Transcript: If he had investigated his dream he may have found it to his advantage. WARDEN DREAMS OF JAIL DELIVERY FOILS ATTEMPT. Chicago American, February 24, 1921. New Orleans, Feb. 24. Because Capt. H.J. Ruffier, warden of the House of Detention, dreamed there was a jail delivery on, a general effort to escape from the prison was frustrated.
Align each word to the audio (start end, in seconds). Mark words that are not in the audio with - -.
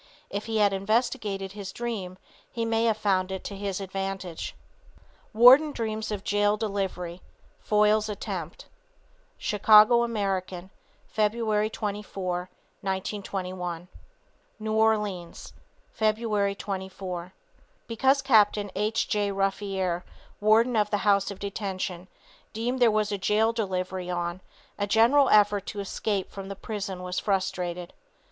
If 0.31 0.47
he 0.47 0.57
had 0.57 0.73
investigated 0.73 1.51
his 1.51 1.71
dream 1.71 2.17
he 2.51 2.65
may 2.65 2.85
have 2.85 2.97
found 2.97 3.31
it 3.31 3.43
to 3.43 3.55
his 3.55 3.79
advantage. 3.79 4.55
WARDEN 5.31 5.73
DREAMS 5.73 6.09
OF 6.11 6.23
JAIL 6.23 6.57
DELIVERY 6.57 7.21
FOILS 7.59 8.09
ATTEMPT. 8.09 8.65
Chicago 9.37 10.01
American, 10.01 10.71
February 11.05 11.69
24, 11.69 12.35
1921. 12.81 13.87
New 14.57 14.73
Orleans, 14.73 15.53
Feb. 15.95 16.57
24. 16.57 17.33
Because 17.85 18.23
Capt. 18.23 18.57
H.J. 18.57 19.31
Ruffier, 19.31 20.01
warden 20.39 20.75
of 20.75 20.89
the 20.89 20.97
House 21.05 21.29
of 21.29 21.37
Detention, 21.37 22.07
dreamed 22.55 22.79
there 22.79 22.89
was 22.89 23.11
a 23.11 23.19
jail 23.19 23.53
delivery 23.53 24.09
on, 24.09 24.41
a 24.79 24.87
general 24.87 25.29
effort 25.29 25.67
to 25.67 25.79
escape 25.79 26.31
from 26.31 26.47
the 26.47 26.55
prison 26.55 27.03
was 27.03 27.19
frustrated. 27.19 27.93